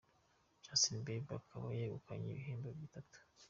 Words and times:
Justin 0.63 0.99
Bieber 1.05 1.35
akaba 1.41 1.67
yegukanye 1.79 2.27
ibihembo 2.31 2.69
bitatu. 2.79 3.17